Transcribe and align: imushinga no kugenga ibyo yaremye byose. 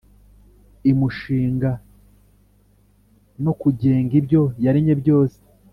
imushinga 0.91 1.71
no 3.43 3.53
kugenga 3.61 4.13
ibyo 4.21 4.41
yaremye 4.63 4.93
byose. 5.01 5.39